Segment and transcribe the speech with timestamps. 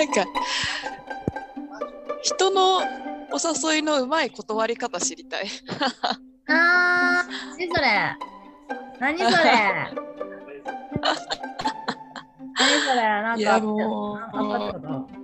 [0.00, 0.24] なんか
[2.22, 2.82] 人のお
[3.72, 5.46] 誘いのうまい断り方知りたい。
[6.48, 8.16] あー、何それ。
[8.98, 9.30] 何それ。
[12.58, 13.02] 何それ。
[13.02, 15.19] なんか、いやもう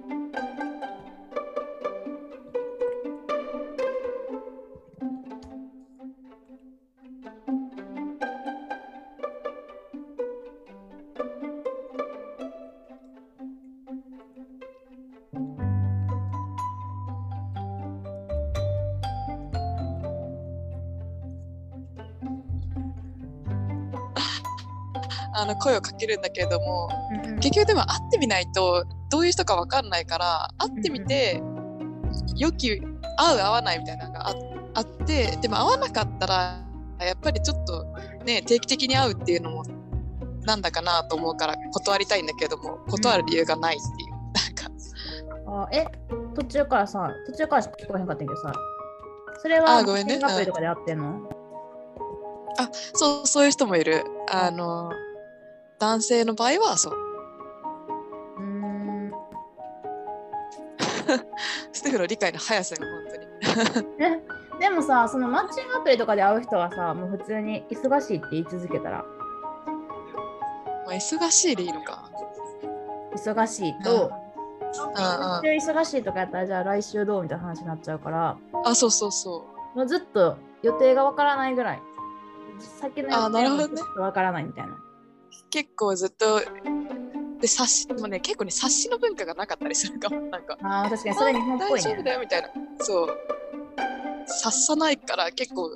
[25.37, 26.89] あの声をかけるんだけれども
[27.25, 27.41] うんうん。
[27.41, 31.43] 結局でも会ってみないとどういう人か分かんないから会ってみて
[32.37, 32.81] 良き
[33.19, 34.35] 合う合わないみたいなのがあ
[34.75, 36.59] あってでも合わなかったら
[37.01, 37.85] やっぱりちょっと
[38.25, 39.65] ね定期的に会うっていうのも
[40.45, 45.65] なんだかなと思うから断りたいんだけども断る理由がないっていう、なんか。
[45.65, 45.87] あえ
[46.35, 48.53] 途中からさ途中からしか聞こえへんかったけどさ
[49.43, 50.19] それはあごめんね。
[50.23, 51.21] アプリとかで会ってんの？
[52.95, 54.05] そうそういう人もいる。
[54.31, 54.91] あの
[55.79, 56.95] 男性の場合はそう。
[58.39, 59.13] うーん。
[61.73, 62.83] ステフの理解の速さよ
[63.55, 63.87] 本当に。
[64.01, 64.23] え
[64.59, 69.05] でもさそのマッチングアプリとかで会う人はさもう普通に忙しいって言い続けたら。
[70.87, 72.11] まあ忙しいでいいのか。
[73.15, 74.11] 忙しいと、
[74.75, 78.37] 今週忙しいとかやったらじゃあ来週どうみたいな話になっちゃうから。
[78.65, 81.83] あそうそうそうもうずっと予定がわからないぐらい。
[82.81, 83.69] 先の予定あなるほどね。
[83.69, 84.79] もずっとわからないみたいな
[85.51, 86.41] 結構ずっと
[87.41, 90.21] で冊子もね結構ね冊子の文化がなかったりするかも。
[90.23, 92.49] なんかあー確かにそれ日本っぽい大丈夫ねだよみたいな。
[92.81, 93.19] そう。
[94.27, 95.75] 察さないから結構は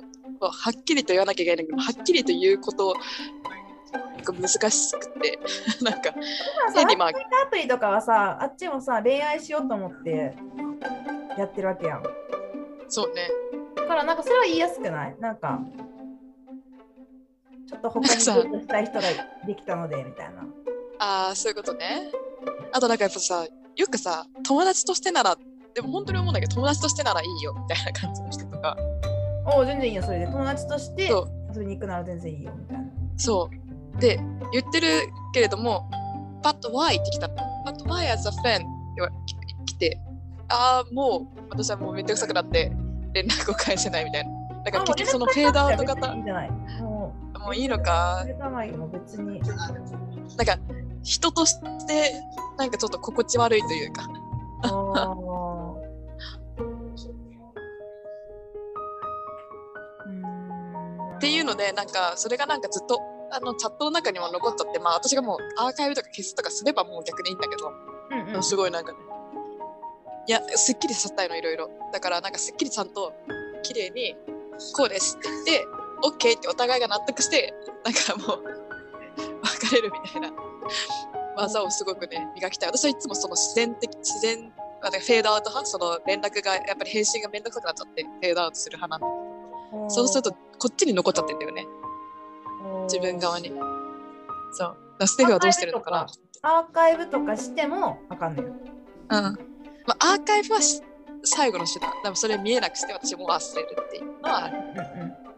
[0.69, 5.39] っきりと言わなきゃいけないけどはっきりと言うことが難しくて。
[5.81, 6.13] なんか
[6.75, 7.13] 変にまあア
[7.49, 10.35] プリとかはさあっちもさ恋愛しようと思って
[11.37, 12.03] やってるわけやん。
[12.87, 13.29] そうね。
[13.75, 15.15] だからなんかそれは言いやすくない？
[15.19, 15.59] なんか
[17.71, 19.01] ちょっと他にしたい人が
[19.47, 20.41] できたのでみたいな。
[20.99, 22.11] ああそういうことね。
[22.73, 25.37] あとなんかやっぱさよくさ友達としてなら
[25.73, 28.75] でも本当に思うんだけど友達としてならいいよみたいな感じの人とか。
[29.45, 30.25] おお全然いいよそれで。
[30.27, 31.09] 友達として
[31.53, 32.83] 遊びに行くなら全然いいよみたいな。
[33.17, 33.99] そう。
[33.99, 34.19] で
[34.51, 34.87] 言ってる
[35.33, 35.89] けれども
[36.43, 38.65] 「But why?」って来たの「But why as a friend?」っ
[39.25, 39.99] て来て
[40.49, 42.71] ああもう私はもうめんどくさくなって
[43.13, 44.31] 連絡を返せないみたいな。
[44.63, 46.13] だから結局そのフェードアウト型。
[46.13, 46.51] いいんじゃない
[47.41, 48.25] もいいのか。
[48.91, 49.41] 別に。
[49.41, 50.57] なんか
[51.03, 51.55] 人とし
[51.87, 52.13] て
[52.57, 54.03] なんかちょっと心地悪いというか。
[61.17, 62.99] っていうのでなんかそれがなんかずっと
[63.31, 67.71] あのチャットの中にも残っちゃってまあ私がもうアーカイブとか消すとかすればもう逆にいいんだけど、
[68.11, 68.43] うんうん。
[68.43, 68.97] すごいなんかね
[70.27, 71.69] いやすっきりさせたいのいろいろ。
[71.93, 73.13] だからなんかすっきりちゃんと
[73.63, 74.15] 綺麗に
[74.75, 77.53] こうですって言って OK ってお互いが納得して
[77.83, 78.43] なんかもう
[79.43, 80.31] 別れるみたいな。
[81.37, 82.69] 技をすごくね磨きたい。
[82.69, 84.51] 私はいつもその自然的自然
[84.81, 85.65] フェードアウト派？
[85.65, 89.17] その連絡がやっぱり返信がめんどくさくなっちゃってフェードアウトする派なんだ
[89.71, 89.89] けど。
[89.89, 91.65] そうするとこっちに残っちゃってんだよね。
[92.83, 93.51] 自分側に。
[94.53, 94.65] そ
[94.99, 95.07] う。
[95.07, 96.07] ステフはどうしてるのかな？
[96.41, 98.49] アーカイブとかしてもあかんのよ。
[98.49, 98.57] うん。
[99.07, 100.81] まあ、アーカイブはし
[101.23, 101.91] 最後の手段。
[102.03, 104.57] でもそれ見えなくして私も忘れるっていうのはある。
[104.57, 104.59] う
[105.05, 105.30] ん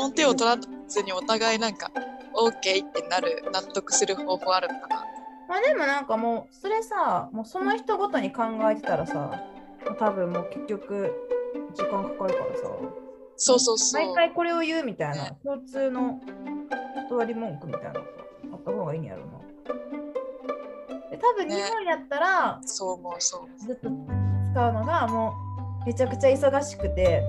[0.00, 0.56] の手を取ら
[0.88, 1.90] ずにお互いなんか
[2.34, 5.04] OK ってなる納得する方法あるのかな。
[5.48, 9.42] まあでもなんかもうそれさもうその人ごとに考えてたらさ
[9.98, 11.12] 多分もう結局
[11.74, 12.62] 時間かかるからさ。
[13.36, 14.06] そうそうそう。
[14.06, 16.20] 毎回これを言うみたいな共通の
[17.08, 18.06] 断り文句みたいなのが
[18.52, 19.32] あった方がいいんやろうな。
[21.10, 23.66] で多分ね日本やったらそう思うそう。
[23.66, 23.88] ずっと
[24.52, 25.32] 使うのがも
[25.82, 27.24] うめちゃくちゃ忙しくて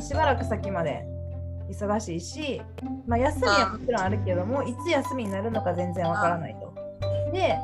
[0.00, 1.04] しばらく先まで
[1.70, 2.60] 忙しいし、
[3.06, 6.74] まあ、休みはもちろんあるけどもいつ休みになるのか全然わからないと。
[7.32, 7.56] で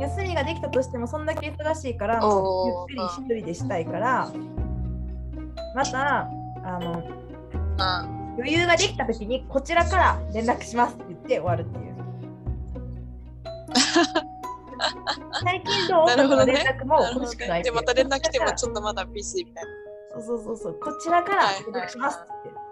[0.00, 2.24] 休みができたとしてもそんだけ忙しいからゆっ
[2.86, 4.30] くり一人でしたいから
[5.74, 6.28] また
[6.64, 11.94] あのうん余裕ができた時にこちらから連絡しますって言って終わるっていう。
[15.42, 16.06] 最近どう？
[16.06, 16.52] なるほどね。
[16.52, 19.70] とか連絡も欲しくないねでまた連絡来てもちょっとまだビジーみたいな。
[20.20, 22.28] そうそうそうそう、こちらから連絡しますって。
[22.44, 22.63] 言って、はいはい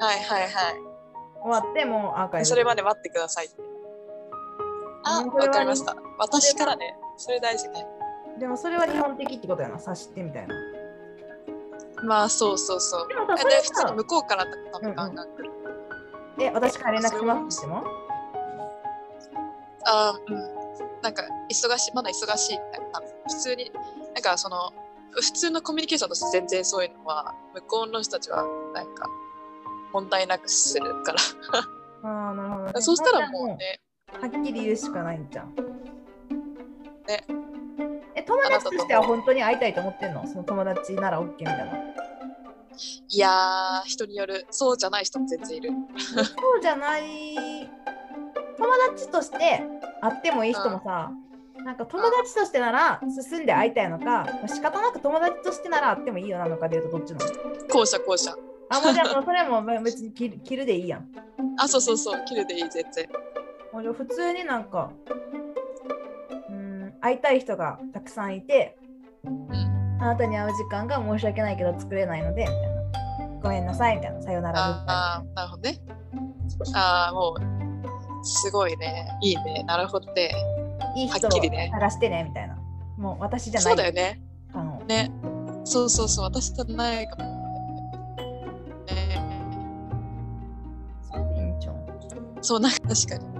[0.00, 0.18] はい
[1.42, 2.46] 終わってもうアーカイブ。
[2.46, 3.48] それまで待ってください。
[5.04, 5.96] あわかりました。
[6.18, 7.86] 私からねそれ大事ね。
[8.38, 10.54] でもそれは日本的ってことやな、察してみたいな。
[12.04, 13.08] まあそうそうそう。
[13.08, 15.50] でもさ、でそれ普通にさ、向こうから多分ガンガン来る
[16.40, 17.58] え、私から連絡します？
[17.58, 17.84] っても
[19.86, 20.58] あーうん。
[21.02, 23.70] なんか忙しいまだ忙しいみたいな普通に
[24.14, 24.72] なんかその
[25.12, 28.44] 普通のコミュニケーションとして全然そういうのは向こうの人たちは
[28.74, 29.08] なんか
[29.92, 31.18] 問題なくするから
[32.02, 32.72] ああ、なるほど、ね。
[32.80, 33.80] そうしたらもうね
[34.20, 35.54] はっきり言うしかないんじゃん。
[37.06, 37.24] ね。
[38.14, 40.26] え、友達としては本当に会いたいと思ってんの？
[40.26, 41.64] その友達なら OK みたいな。
[43.08, 45.70] いやー人によるそうじゃない人も全然いる
[46.14, 46.22] そ
[46.58, 47.68] うじゃない。
[48.56, 49.62] 友達として
[50.00, 51.10] 会ってもいい人もさ、
[51.64, 53.00] なんか友達としてなら
[53.30, 57.32] 進んで会いたいのか、まあ仕方なく友達としてなら会ってもいいよなのかでいうとどっちなの？
[57.68, 58.34] 後者後者
[58.70, 61.08] あ、もうじゃあもうそれはもう別に切る切るでいいやん。
[61.58, 63.06] あそうそうそう切るでいい全然
[63.72, 64.90] もうじゃあ普通になんか、
[66.48, 68.76] うん、会いたい人がたくさんいて、
[69.24, 69.48] うん
[70.00, 73.40] あなたに会う時間が申し訳ないけど作れないので、みたいな。
[73.42, 74.22] ごめんなさい、みたいな。
[74.22, 74.60] さよなら。
[74.60, 75.80] ああなるほどね
[76.74, 80.32] ああもうすごいねいいねなるほどね
[80.96, 82.56] いい人をはっきりね探してね、みたいな。
[82.96, 83.62] もう私じゃない。
[83.64, 84.20] そうだよね
[84.54, 85.10] あのね
[85.64, 87.27] そうそうそう私じゃないかも
[92.40, 93.38] そうなんか確かに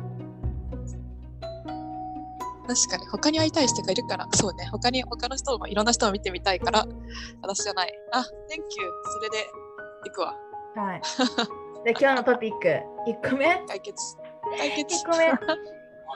[2.69, 6.87] 確かに他に会いたい人がいるからそうね他に他の人もいろんな人を見てみたいから
[7.43, 8.29] 私じゃないあ Thank you
[9.13, 9.47] それで
[10.05, 10.35] 行くわ
[10.79, 11.03] はい。
[11.85, 13.47] で、今日のトピック、1個目。
[13.67, 14.17] 解決
[14.57, 15.33] 解決1個目。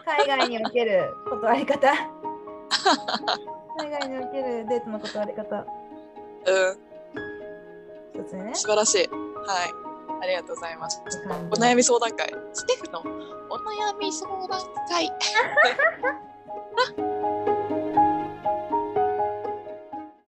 [0.05, 1.88] 海外における断り方。
[3.79, 5.56] 海外におけるデートの断り方。
[5.56, 5.67] うん
[8.14, 8.55] 一つ目ね。
[8.55, 9.91] 素晴らしいはい
[10.22, 11.02] ありがとうございます。
[11.50, 12.32] おお悩み相談会。
[12.52, 13.00] ステフの
[13.50, 15.10] お悩み相談会